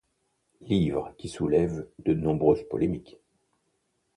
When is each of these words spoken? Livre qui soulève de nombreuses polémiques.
Livre 0.61 1.13
qui 1.19 1.29
soulève 1.29 1.87
de 1.99 2.15
nombreuses 2.15 2.67
polémiques. 2.67 3.19